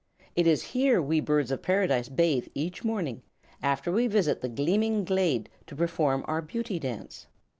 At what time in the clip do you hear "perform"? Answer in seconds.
5.75-6.25